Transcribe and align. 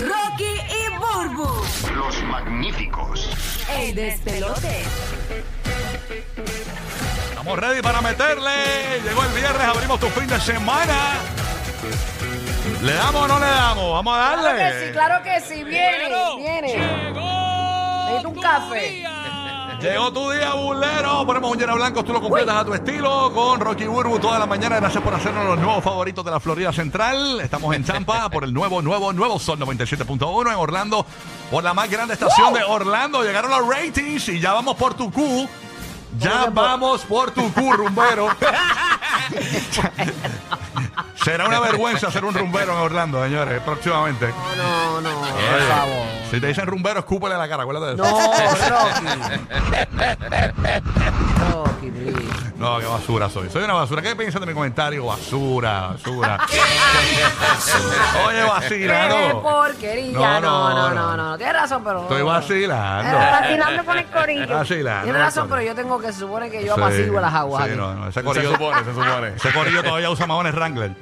Rocky 0.00 0.44
y 0.44 0.96
Burbu, 0.98 1.64
Los 1.94 2.22
magníficos. 2.24 3.30
el 3.70 3.94
despelote. 3.94 4.82
Estamos 7.30 7.58
ready 7.58 7.80
para 7.80 8.00
meterle. 8.02 9.00
Llegó 9.04 9.22
el 9.22 9.32
viernes, 9.32 9.62
abrimos 9.66 9.98
tu 10.00 10.08
fin 10.08 10.26
de 10.26 10.38
semana. 10.40 11.14
¿Le 12.82 12.92
damos 12.92 13.22
o 13.24 13.28
no 13.28 13.38
le 13.38 13.46
damos? 13.46 13.92
Vamos 13.92 14.14
a 14.18 14.32
Claro 14.34 14.42
darle. 14.42 14.62
que 14.80 14.86
sí, 14.86 14.92
claro 14.92 15.22
que 15.24 15.40
sí. 15.40 15.64
Viene, 15.64 16.08
viene. 16.36 16.76
Necesito 18.06 18.28
un 18.28 18.40
café. 18.40 19.04
Llegó 19.80 20.12
tu 20.12 20.30
día, 20.30 20.54
bulero. 20.54 21.26
Ponemos 21.26 21.50
un 21.50 21.58
llena 21.58 21.74
blanco, 21.74 22.02
tú 22.02 22.12
lo 22.12 22.20
completas 22.20 22.56
a 22.56 22.64
tu 22.64 22.72
estilo 22.72 23.30
con 23.34 23.60
Rocky 23.60 23.84
Burbu 23.84 24.18
toda 24.18 24.38
la 24.38 24.46
mañana. 24.46 24.76
Gracias 24.76 25.02
por 25.02 25.12
hacernos 25.12 25.44
los 25.44 25.58
nuevos 25.58 25.84
favoritos 25.84 26.24
de 26.24 26.30
la 26.30 26.40
Florida 26.40 26.72
Central. 26.72 27.40
Estamos 27.40 27.74
en 27.74 27.84
Champa 27.84 28.28
por 28.30 28.44
el 28.44 28.54
nuevo, 28.54 28.80
nuevo, 28.80 29.12
nuevo 29.12 29.38
Sol 29.38 29.58
97.1 29.58 30.50
en 30.50 30.56
Orlando. 30.56 31.04
Por 31.50 31.62
la 31.62 31.74
más 31.74 31.90
grande 31.90 32.14
estación 32.14 32.54
de 32.54 32.62
Orlando. 32.62 33.22
Llegaron 33.22 33.50
los 33.50 33.68
ratings 33.68 34.28
y 34.30 34.40
ya 34.40 34.54
vamos 34.54 34.76
por 34.76 34.94
tu 34.94 35.12
Q. 35.12 35.46
Ya 36.18 36.46
vamos 36.50 37.02
por 37.02 37.32
tu 37.32 37.52
Q, 37.52 37.72
rumbero. 37.72 38.28
Será 41.26 41.48
una 41.48 41.58
vergüenza 41.58 42.08
ser 42.12 42.24
un 42.24 42.32
rumbero 42.34 42.70
en 42.72 42.78
Orlando, 42.78 43.20
señores, 43.24 43.60
próximamente. 43.62 44.28
No, 44.56 45.00
no, 45.00 45.10
no. 45.10 45.20
Por 45.20 45.60
favor. 45.68 46.06
Si 46.30 46.40
te 46.40 46.46
dicen 46.46 46.66
rumbero, 46.66 47.00
escúpele 47.00 47.34
a 47.34 47.38
la 47.38 47.48
cara, 47.48 47.64
acuérdate 47.64 47.96
de 47.96 48.02
eso. 48.02 48.04
No, 48.04 48.32
Rocky. 48.70 49.06
Rocky, 51.52 51.90
please. 51.90 52.52
No, 52.56 52.78
qué 52.78 52.86
basura 52.86 53.28
soy. 53.28 53.50
Soy 53.50 53.64
una 53.64 53.74
basura. 53.74 54.02
¿Qué 54.02 54.14
piensas 54.16 54.40
de 54.40 54.46
mi 54.46 54.54
comentario? 54.54 55.04
Basura, 55.04 55.88
basura. 55.88 56.38
Oye, 58.26 58.36
Qué 58.36 58.44
vacilando. 58.44 59.42
porquería. 59.42 60.12
No, 60.18 60.40
No, 60.40 60.40
no, 60.40 60.70
no, 60.70 60.90
no. 60.94 61.16
no, 61.16 61.30
no. 61.30 61.36
Tienes 61.38 61.54
razón, 61.54 61.82
pero. 61.84 62.02
Estoy 62.02 62.22
vacilando. 62.22 63.18
Vacilando 63.18 63.84
con 63.84 63.98
el 63.98 64.06
corillo. 64.06 64.54
Vacilando. 64.58 65.02
Tienes 65.04 65.22
razón, 65.22 65.48
pero 65.50 65.62
yo 65.62 65.74
tengo 65.74 65.98
que 65.98 66.12
se 66.12 66.20
supone 66.20 66.50
que 66.50 66.64
yo 66.64 66.74
Sí, 66.76 66.80
apaciguo 66.80 67.20
las 67.20 67.34
aguas. 67.34 67.64
Sí, 67.64 67.70
aquí. 67.70 67.78
no, 67.78 67.94
no, 67.94 68.04
ese 68.08 68.20
Se 68.20 68.24
corillo, 68.24 68.52
supone, 68.52 68.84
se 68.84 68.94
supone. 68.94 69.28
ese 69.36 69.52
corillo 69.52 69.82
todavía 69.82 70.10
usa 70.10 70.26
mahones 70.26 70.54
Wrangler. 70.54 70.92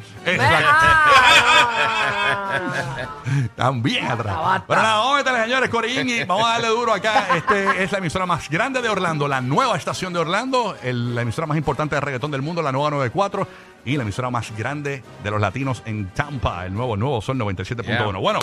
Bien 3.83 4.07
atrás. 4.07 4.62
Pero 4.67 4.83
nada, 4.83 4.97
vamos 4.98 5.15
a 5.15 5.17
meterle, 5.19 5.43
señores, 5.45 5.70
Corillín, 5.70 6.09
y 6.09 6.25
vamos 6.25 6.45
a 6.47 6.51
darle 6.53 6.69
duro 6.69 6.93
acá. 6.93 7.37
Este 7.37 7.83
es 7.83 7.93
la 7.93 7.98
emisora 7.98 8.27
más 8.27 8.48
grande 8.48 8.81
de 8.83 8.89
Orlando, 8.89 9.29
la 9.29 9.41
nueva 9.41 9.77
estación 9.77 10.12
de 10.12 10.20
Orlando, 10.20 10.77
el- 10.83 11.15
la 11.15 11.23
emisora 11.23 11.47
más 11.47 11.57
importante 11.57 11.95
de 11.95 12.01
reggaetón 12.01 12.31
del 12.31 12.42
mundo, 12.42 12.62
la 12.62 12.73
nueva 12.73 12.91
94, 12.91 13.47
y 13.85 13.97
la 13.97 14.03
emisora 14.03 14.31
más 14.31 14.57
grande 14.57 15.03
de 15.23 15.31
los 15.31 15.41
latinos 15.41 15.83
en 15.85 16.09
Tampa, 16.11 16.65
el 16.67 16.73
nuevo, 16.75 16.97
nuevo 16.97 17.20
Sol 17.20 17.37
97.1. 17.39 18.12
Yeah. 18.12 18.20
Bueno, 18.20 18.39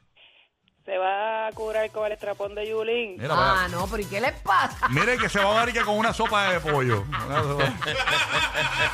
Se 0.88 0.96
va 0.96 1.48
a 1.48 1.52
curar 1.52 1.90
con 1.90 2.06
el 2.06 2.12
estrapón 2.12 2.54
de 2.54 2.66
Yulín. 2.66 3.16
Mira 3.18 3.34
para 3.34 3.52
allá. 3.52 3.64
Ah, 3.64 3.68
no, 3.68 3.86
pero 3.88 4.02
¿y 4.02 4.06
qué 4.06 4.22
les 4.22 4.32
pasa? 4.40 4.88
Mire 4.88 5.18
que 5.18 5.28
se 5.28 5.38
va 5.38 5.50
a 5.50 5.54
dar 5.56 5.68
y 5.68 5.74
que 5.74 5.82
con 5.82 5.98
una 5.98 6.14
sopa 6.14 6.50
de 6.50 6.60
pollo. 6.60 7.04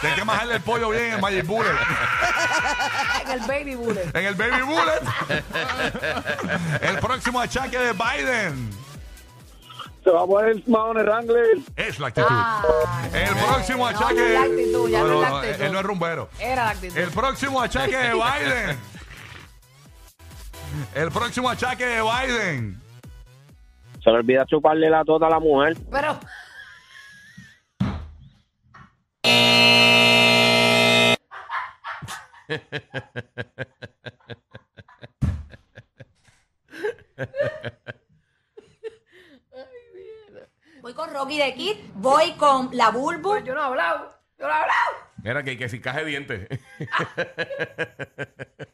Tienes 0.01 0.19
que 0.19 0.25
majarle 0.25 0.57
el 0.57 0.61
pollo 0.63 0.89
bien 0.91 1.05
en 1.05 1.13
el 1.13 1.21
Magic 1.21 1.47
Bullet. 1.47 1.71
En 3.25 3.31
el 3.31 3.41
baby 3.47 3.75
bullet. 3.77 4.11
En 4.13 4.27
el 4.27 4.35
Baby 4.35 4.63
Bullet. 4.63 5.01
El 6.81 6.99
próximo 6.99 7.41
achaque 7.41 7.79
de 7.79 7.93
Biden. 7.93 8.71
Se 10.03 10.11
va 10.11 10.23
a 10.23 10.27
poner 10.27 10.63
Mahone 10.67 11.05
Wrangler. 11.05 11.47
Es 11.77 12.01
la 12.01 12.09
actitud. 12.09 12.27
Ah, 12.29 13.07
El 13.13 13.37
no, 13.37 13.47
próximo 13.47 13.89
no, 13.91 13.97
achaque. 13.97 14.15
no 14.15 14.25
es 14.25 14.33
la 14.33 14.43
actitud, 14.43 14.91
ya 14.91 14.99
no, 14.99 15.15
es 15.15 15.21
la 15.31 15.39
actitud. 15.39 15.63
Él 15.65 15.73
no 15.73 15.79
es 15.79 15.85
rumbero. 15.87 16.29
Era 16.41 16.65
la 16.65 16.71
actitud. 16.73 16.99
El 16.99 17.11
próximo 17.11 17.63
achaque 17.63 17.97
de 17.97 18.13
Biden. 18.15 18.94
El 20.95 21.11
próximo 21.11 21.49
achaque 21.49 21.85
de 21.87 22.03
Biden. 22.03 22.81
Se 24.03 24.11
le 24.11 24.17
olvida 24.17 24.45
chuparle 24.47 24.91
la 24.91 25.05
tota 25.05 25.27
a 25.27 25.31
la 25.31 25.41
mujer. 25.41 25.77
Pero. 25.91 26.19
Voy 40.83 40.93
con 40.93 41.11
Rocky 41.15 41.39
de 41.39 41.55
Kid, 41.55 41.77
voy 41.95 42.33
con 42.33 42.69
la 42.73 42.91
Bulbu. 42.91 43.23
Pues 43.23 43.45
yo 43.45 43.55
no 43.55 43.61
he 43.61 43.65
hablado. 43.65 44.15
Yo 44.39 44.47
no 44.47 44.53
he 44.53 44.57
hablado. 44.57 44.93
Mira 45.23 45.43
que, 45.43 45.57
que 45.57 45.71
si 45.71 45.81
caje 45.81 46.05
dientes. 46.05 46.47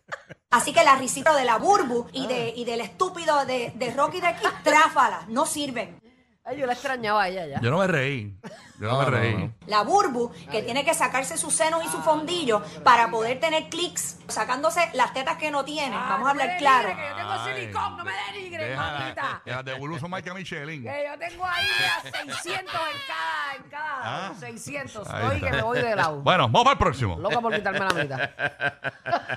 Así 0.60 0.72
que 0.72 0.84
la 0.84 0.96
risita 0.96 1.34
de 1.34 1.44
la 1.44 1.56
Burbu 1.56 2.08
y, 2.12 2.26
de, 2.26 2.52
y 2.54 2.64
del 2.64 2.80
estúpido 2.82 3.44
de, 3.46 3.72
de 3.74 3.90
Rocky 3.92 4.20
de 4.20 4.34
Kid, 4.36 4.48
tráfalas, 4.64 5.28
no 5.28 5.46
sirven. 5.46 5.98
Ay, 6.44 6.56
yo 6.58 6.66
la 6.66 6.72
extrañaba 6.72 7.22
a 7.24 7.28
ella 7.28 7.46
ya. 7.46 7.60
Yo 7.60 7.70
no 7.70 7.78
me 7.78 7.86
reí. 7.86 8.34
Yo 8.80 8.86
no, 8.88 8.92
No, 8.94 8.98
me 9.00 9.04
no, 9.04 9.10
reí. 9.10 9.34
no. 9.36 9.52
La 9.66 9.82
Burbu, 9.82 10.32
que 10.50 10.62
tiene 10.62 10.84
que 10.86 10.94
sacarse 10.94 11.36
sus 11.36 11.54
senos 11.54 11.84
y 11.84 11.88
su 11.88 11.98
fondillo 12.02 12.62
para 12.82 13.10
poder 13.10 13.38
tener 13.38 13.68
clics, 13.68 14.16
sacándose 14.26 14.80
las 14.94 15.12
tetas 15.12 15.36
que 15.36 15.50
no 15.50 15.64
tiene. 15.66 15.94
Vamos 15.94 16.26
a 16.26 16.30
hablar 16.30 16.56
claro. 16.56 16.88
Que 16.88 16.94
yo 17.10 17.14
tengo 17.14 17.30
Ay, 17.30 17.54
silicón, 17.54 17.96
no 17.98 18.04
me 18.04 18.12
denigres, 18.32 18.76
mamita. 18.76 19.42
Las 19.44 19.64
de 19.66 19.74
Buluso 19.74 20.08
Michael 20.08 20.34
Michelin. 20.34 20.82
Que 20.82 21.08
yo 21.12 21.18
tengo 21.18 21.44
ahí 21.44 21.66
a 21.66 22.02
600 22.24 22.56
en 22.56 22.66
cada, 23.06 23.54
en 23.56 23.70
cada 23.70 23.90
Ah. 24.28 24.32
600. 24.40 25.08
Ahí 25.10 25.24
Oye, 25.26 25.36
está. 25.36 25.50
que 25.50 25.56
me 25.56 25.62
voy 25.62 25.78
de 25.82 25.94
lado. 25.96 26.20
Bueno, 26.22 26.44
vamos 26.48 26.64
para 26.64 26.72
el 26.72 26.78
próximo. 26.78 27.16
Loca 27.18 27.38
por 27.40 27.54
quitarme 27.54 27.80
la 27.80 27.90
mitad. 27.94 28.18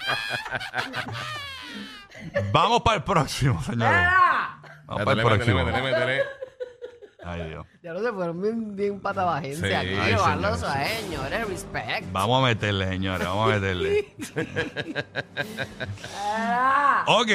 Vamos 2.52 2.82
para 2.82 2.98
el 2.98 3.02
próximo, 3.04 3.62
señores. 3.62 3.92
¡Era! 3.98 4.58
Vamos 4.86 5.04
para 5.04 5.20
el 5.20 5.26
métele, 5.26 5.36
próximo. 5.36 5.64
métele, 5.64 5.82
métele. 5.82 6.22
Ay, 7.22 7.48
Dios. 7.50 7.66
Ya 7.82 7.92
no 7.92 8.00
se 8.00 8.10
fueron 8.12 8.40
bien, 8.40 8.74
bien 8.76 8.98
patabajense 9.00 9.68
Sí, 9.68 9.74
aquí. 9.74 9.88
ay, 9.94 10.12
Llevarlo 10.12 10.54
señor, 10.54 10.58
suave, 10.58 10.88
señores. 11.02 11.48
Respect. 11.48 12.12
Vamos 12.12 12.42
a 12.42 12.46
meterle, 12.46 12.88
señores, 12.88 13.26
vamos 13.28 13.50
a 13.50 13.54
meterle. 13.54 14.14
Ok, 17.06 17.28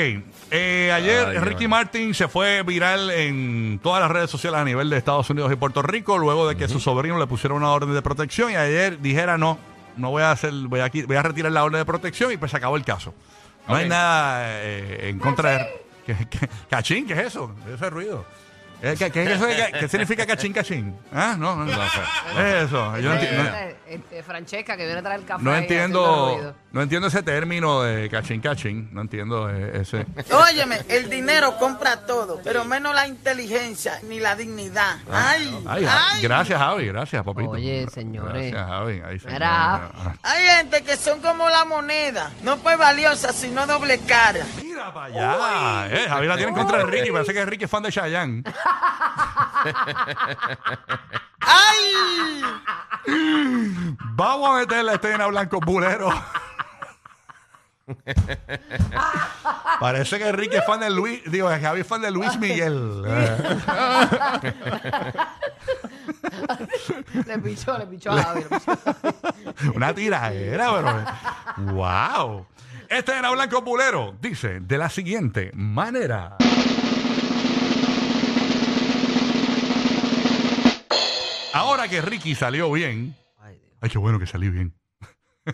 eh, 0.51 0.91
ayer 0.93 1.27
Ay, 1.27 1.37
Ricky 1.39 1.59
Dios. 1.61 1.69
Martin 1.69 2.13
se 2.13 2.27
fue 2.27 2.63
viral 2.63 3.09
en 3.11 3.79
todas 3.81 4.01
las 4.01 4.11
redes 4.11 4.29
sociales 4.29 4.59
a 4.59 4.63
nivel 4.63 4.89
de 4.89 4.97
Estados 4.97 5.29
Unidos 5.29 5.51
y 5.51 5.55
Puerto 5.55 5.81
Rico 5.81 6.17
luego 6.17 6.47
de 6.47 6.55
que 6.55 6.67
su 6.67 6.79
sobrino 6.79 7.17
le 7.19 7.27
pusiera 7.27 7.53
una 7.55 7.69
orden 7.71 7.93
de 7.93 8.01
protección 8.01 8.51
y 8.51 8.55
ayer 8.55 8.99
dijera 9.01 9.37
no, 9.37 9.57
no 9.97 10.09
voy 10.11 10.23
a 10.23 10.31
hacer, 10.31 10.51
voy 10.53 10.79
a, 10.79 10.91
voy 11.07 11.15
a 11.15 11.21
retirar 11.23 11.51
la 11.51 11.63
orden 11.63 11.79
de 11.79 11.85
protección 11.85 12.31
y 12.31 12.37
pues 12.37 12.51
se 12.51 12.57
acabó 12.57 12.75
el 12.77 12.83
caso. 12.85 13.13
No 13.67 13.75
hay 13.75 13.89
nada 13.89 14.61
eh, 14.63 15.09
en 15.09 15.19
contra 15.19 15.51
de... 15.51 15.85
¿Qué, 16.05 16.15
qué- 16.29 16.49
cachín? 16.69 17.07
¿Qué 17.07 17.13
es 17.13 17.19
eso? 17.19 17.53
Ese 17.73 17.89
ruido. 17.89 18.25
Eh, 18.81 18.95
¿Qué, 18.99 19.09
qué 19.09 19.23
es 19.23 19.29
eso 19.31 19.45
de 19.47 19.57
ca- 19.57 19.79
¿Qué 19.79 19.87
significa 19.87 20.25
cachín, 20.27 20.53
cachín? 20.53 20.95
¿Ah? 21.13 21.35
No, 21.37 21.55
no, 21.55 21.65
no 21.65 21.71
sé. 21.71 21.99
¿Qué 22.35 22.57
es 22.59 22.63
eso? 22.65 22.97
Yo 22.99 23.09
no, 23.09 23.15
enti- 23.19 23.31
no- 23.31 23.43
este, 23.43 23.75
este, 23.87 24.23
Francesca 24.23 24.77
que 24.77 24.83
viene 24.85 24.99
a 24.99 25.03
traer 25.03 25.19
el 25.21 25.25
café. 25.25 25.43
no 25.43 25.51
haciendo 25.51 25.73
entiendo, 25.75 26.35
ruido. 26.35 26.55
no 26.71 26.81
entiendo 26.81 27.07
ese 27.07 27.23
término 27.23 27.81
de 27.83 28.09
cachín, 28.09 28.41
cachín. 28.41 28.89
No 28.91 29.01
entiendo 29.01 29.49
eh, 29.49 29.81
ese... 29.81 30.05
Óyeme, 30.31 30.81
el 30.89 31.09
dinero 31.09 31.57
compra 31.57 32.05
todo, 32.05 32.41
pero 32.43 32.65
menos 32.65 32.93
la 32.93 33.07
inteligencia 33.07 33.99
ni 34.07 34.19
la 34.19 34.35
dignidad. 34.35 34.97
Ay, 35.11 35.57
Ay, 35.67 35.87
ay. 35.89 36.21
gracias, 36.21 36.59
Javi. 36.59 36.87
Gracias, 36.87 37.23
papito. 37.23 37.49
Oye, 37.51 37.87
señores. 37.93 38.51
Gracias, 38.51 38.67
Javi. 38.69 39.01
Ahí 39.05 39.17
Mira. 39.31 39.89
Hay 40.21 40.45
gente 40.57 40.83
que 40.83 40.97
son 40.97 41.21
como 41.21 41.49
la 41.49 41.65
moneda, 41.65 42.31
no 42.43 42.57
pues 42.57 42.77
valiosa, 42.77 43.31
sino 43.33 43.65
doble 43.65 43.99
cara. 43.99 44.45
Mira 44.85 44.93
para 44.93 45.05
allá. 45.05 45.87
Eh, 45.89 46.07
Javi 46.07 46.27
la 46.27 46.35
tiene 46.35 46.49
en 46.49 46.55
contra 46.57 46.77
de 46.79 46.85
Ricky. 46.85 47.11
Parece 47.11 47.33
que 47.33 47.45
Ricky 47.45 47.63
es 47.65 47.71
fan 47.71 47.83
de 47.83 47.91
Chayanne. 47.91 48.43
¡Ay! 51.39 51.93
Vamos 54.15 54.49
a 54.49 54.53
meterle 54.59 54.91
a 54.91 54.95
este 54.95 55.11
en 55.11 55.27
blanco 55.29 55.59
bulero. 55.59 56.09
Parece 59.79 60.17
que 60.17 60.31
Ricky 60.31 60.55
es 60.57 60.65
fan 60.65 60.79
de 60.79 60.89
Luis. 60.89 61.21
Digo, 61.25 61.49
que 61.49 61.59
Javi 61.59 61.81
es 61.81 61.87
fan 61.87 62.01
de 62.01 62.11
Luis 62.11 62.37
Miguel. 62.39 63.03
Le 67.25 67.39
pichó, 67.39 67.77
le 67.77 67.85
pichó 67.87 68.11
a 68.11 68.21
Javi. 68.21 68.41
le 68.41 68.47
pichó 68.49 68.71
a 68.71 68.77
Javi. 68.93 69.69
Una 69.75 69.93
tiradera, 69.93 70.71
pero. 70.73 71.73
¡Wow! 71.73 72.45
Este 72.89 73.17
era 73.17 73.31
Blanco 73.31 73.61
Bulero 73.61 74.15
dice 74.21 74.59
de 74.59 74.77
la 74.77 74.89
siguiente 74.89 75.51
manera. 75.53 76.37
Ahora 81.53 81.87
que 81.87 82.01
Ricky 82.01 82.35
salió 82.35 82.71
bien. 82.71 83.15
Ay, 83.81 83.89
qué 83.89 83.97
bueno 83.97 84.19
que 84.19 84.27
salió 84.27 84.51
bien. 84.51 84.73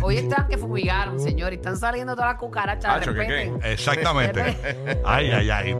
Hoy 0.00 0.16
están 0.16 0.48
que 0.48 0.56
fumigaron, 0.56 1.18
señor, 1.18 1.52
y 1.52 1.56
están 1.56 1.76
saliendo 1.76 2.14
todas 2.14 2.32
las 2.32 2.40
cucarachas. 2.40 2.96
Acho, 2.96 3.12
¿qué, 3.12 3.20
respeten. 3.20 3.60
Exactamente. 3.64 4.56
Ay, 5.04 5.30
ay, 5.30 5.50
ay. 5.50 5.76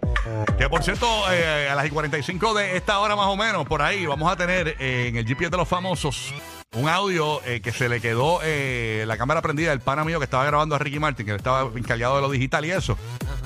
Que 0.58 0.68
por 0.68 0.82
cierto, 0.82 1.06
eh, 1.30 1.68
a 1.70 1.74
las 1.74 1.86
y 1.86 1.90
45 1.90 2.54
de 2.54 2.76
esta 2.76 2.98
hora 2.98 3.14
más 3.14 3.26
o 3.26 3.36
menos, 3.36 3.64
por 3.66 3.80
ahí, 3.82 4.04
vamos 4.06 4.30
a 4.30 4.36
tener 4.36 4.76
eh, 4.78 5.08
en 5.08 5.16
el 5.16 5.26
GPS 5.26 5.50
de 5.50 5.56
los 5.56 5.68
famosos 5.68 6.34
un 6.74 6.88
audio 6.88 7.42
eh, 7.44 7.60
que 7.60 7.70
se 7.70 7.86
le 7.88 8.00
quedó 8.00 8.40
eh, 8.42 9.04
la 9.06 9.19
cámara 9.19 9.42
prendida 9.42 9.70
del 9.70 9.80
pana 9.80 10.04
mío 10.04 10.19
que 10.19 10.24
estaba 10.24 10.44
grabando 10.46 10.74
a 10.74 10.78
Ricky 10.78 10.98
Martin, 10.98 11.26
que 11.26 11.34
estaba 11.34 11.70
encargado 11.76 12.16
de 12.16 12.22
lo 12.22 12.30
digital 12.30 12.64
y 12.64 12.70
eso. 12.70 12.96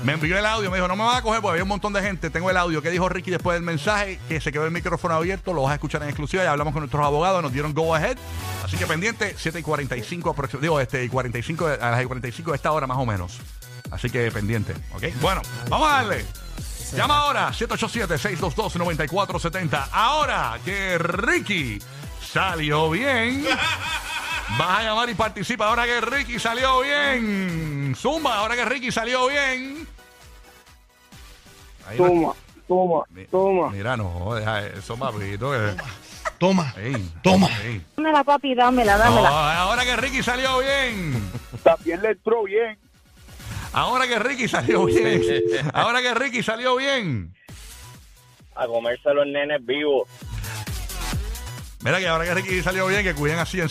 Me 0.03 0.13
envió 0.13 0.37
el 0.37 0.45
audio, 0.45 0.71
me 0.71 0.77
dijo, 0.77 0.87
no 0.87 0.95
me 0.95 1.03
vas 1.03 1.17
a 1.17 1.21
coger 1.21 1.41
porque 1.41 1.51
había 1.53 1.63
un 1.63 1.67
montón 1.69 1.91
de 1.91 2.01
gente. 2.01 2.29
Tengo 2.29 2.49
el 2.49 2.55
audio 2.55 2.81
que 2.81 2.89
dijo 2.89 3.09
Ricky 3.09 3.29
después 3.31 3.55
del 3.55 3.63
mensaje, 3.63 4.17
que 4.29 4.39
se 4.39 4.53
quedó 4.53 4.63
el 4.63 4.71
micrófono 4.71 5.13
abierto, 5.15 5.51
lo 5.53 5.63
vas 5.63 5.71
a 5.71 5.73
escuchar 5.75 6.01
en 6.03 6.07
exclusiva. 6.09 6.41
Ya 6.43 6.51
hablamos 6.51 6.71
con 6.71 6.79
nuestros 6.81 7.05
abogados, 7.05 7.43
nos 7.43 7.51
dieron 7.51 7.73
go 7.73 7.93
ahead. 7.93 8.17
Así 8.63 8.77
que 8.77 8.87
pendiente, 8.87 9.35
7 9.37 9.59
y 9.59 9.63
45, 9.63 10.33
aproxim- 10.33 10.59
digo, 10.61 10.79
este, 10.79 11.03
y 11.03 11.09
45, 11.09 11.67
de- 11.67 11.83
a 11.83 11.91
las 11.91 12.01
y 12.01 12.05
45 12.05 12.51
de 12.51 12.55
esta 12.55 12.71
hora 12.71 12.87
más 12.87 12.97
o 12.97 13.05
menos. 13.05 13.39
Así 13.91 14.09
que 14.09 14.31
pendiente, 14.31 14.73
¿ok? 14.93 15.03
Bueno, 15.19 15.41
vamos 15.69 15.89
a 15.89 15.95
darle. 16.03 16.25
Llama 16.95 17.17
ahora, 17.17 17.51
787-622-9470. 17.51 19.89
Ahora 19.91 20.57
que 20.63 20.97
Ricky 20.97 21.79
salió 22.21 22.89
bien. 22.89 23.45
Vas 24.57 24.79
a 24.79 24.83
llamar 24.83 25.09
y 25.09 25.13
participa 25.15 25.67
ahora 25.67 25.85
que 25.85 25.99
Ricky 26.01 26.39
salió 26.39 26.79
bien. 26.81 27.93
Zumba, 27.97 28.35
ahora 28.37 28.55
que 28.55 28.65
Ricky 28.65 28.91
salió 28.91 29.27
bien. 29.27 29.87
Ahí 31.87 31.97
va. 31.97 32.07
Toma, 32.07 32.33
toma, 32.67 33.03
Mi- 33.09 33.25
toma. 33.25 33.69
Mira, 33.69 33.95
no, 33.97 34.33
deja 34.35 34.65
eso, 34.67 34.97
papito. 34.97 35.51
que- 35.51 35.75
Toma. 36.37 36.71
Ey, 36.77 37.11
Toma. 37.23 37.47
ey. 37.63 37.81
Dámela, 37.95 38.23
papi, 38.23 38.53
dámela, 38.53 38.93
No, 38.97 39.03
dámela. 39.05 39.59
ahora 39.61 39.83
que 39.83 39.95
Ricky 39.95 40.21
salió 40.21 40.59
bien. 40.59 41.31
También 41.63 42.01
le 42.01 42.09
entró 42.11 42.43
bien. 42.43 42.77
Ahora 43.73 44.07
que 44.07 44.19
Ricky 44.19 44.47
salió 44.47 44.85
bien. 44.85 45.21
Ahora 45.73 46.01
que 46.01 46.13
Ricky 46.13 46.43
salió 46.43 46.75
bien. 46.75 47.33
A 48.55 48.67
comerse 48.67 49.09
a 49.09 49.13
los 49.13 49.25
nenes 49.27 49.65
vivos. 49.65 50.07
Mira 51.87 51.99
que 51.99 52.07
ahora 52.09 52.25
que 52.25 52.33
Ricky 52.33 52.61
salió 52.61 52.85
bien, 52.85 53.01
que 53.01 53.13
cuiden 53.13 53.39
así 53.39 53.61
en 53.61 53.69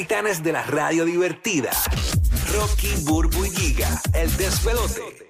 capitanes 0.00 0.42
de 0.42 0.52
la 0.52 0.62
radio 0.62 1.04
divertida. 1.04 1.72
Rocky, 2.54 2.90
Burbu 3.02 3.44
y 3.44 3.50
Giga, 3.50 4.00
el 4.14 4.34
despelote. 4.38 5.29